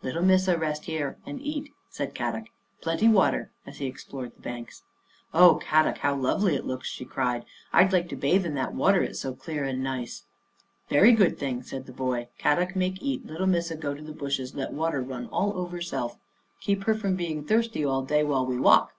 V 0.00 0.06
Little 0.06 0.22
Missa 0.22 0.56
rest 0.56 0.86
and 0.88 1.40
eat 1.40 1.64
here," 1.64 1.74
said 1.90 2.14
Kadok." 2.14 2.44
Plenty 2.82 3.08
water," 3.08 3.50
as 3.66 3.78
he 3.78 3.86
explored 3.86 4.30
the 4.36 4.40
banks." 4.40 4.84
Oh, 5.34 5.56
Kadok, 5.56 5.98
how 5.98 6.14
lovely 6.14 6.54
it 6.54 6.64
looks," 6.64 6.86
she 6.88 7.04
cried." 7.04 7.44
I'd 7.72 7.92
like 7.92 8.08
to 8.10 8.16
bathe 8.16 8.46
in 8.46 8.54
that 8.54 8.74
water, 8.74 9.02
it's 9.02 9.18
so 9.18 9.34
clear 9.34 9.64
and 9.64 9.82
nice." 9.82 10.22
Dandy 10.88 11.16
Saves 11.16 11.18
the 11.18 11.18
Day 11.18 11.18
1 11.18 11.18
21" 11.18 11.18
Very 11.18 11.30
good 11.30 11.38
thing," 11.40 11.62
said 11.64 11.86
the 11.86 11.98
boy." 11.98 12.28
Kadok 12.38 12.76
make 12.76 13.02
eat, 13.02 13.26
Little 13.26 13.48
Missa 13.48 13.74
go 13.74 13.92
to 13.92 14.02
the 14.04 14.12
bushes 14.12 14.54
let 14.54 14.72
water 14.72 15.02
run 15.02 15.26
all 15.32 15.52
over 15.58 15.80
self. 15.80 16.16
Keep 16.60 16.84
her 16.84 16.94
from 16.94 17.16
being 17.16 17.42
thirsty 17.44 17.84
all 17.84 18.02
day 18.02 18.22
while 18.22 18.46
we 18.46 18.60
walk." 18.60 18.92